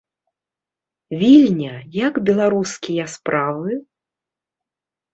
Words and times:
Вільня, 1.21 1.75
як 2.05 2.13
беларускія 2.31 3.05
справы? 3.19 3.81